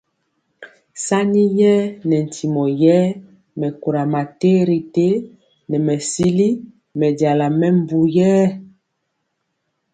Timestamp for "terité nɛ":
4.39-5.77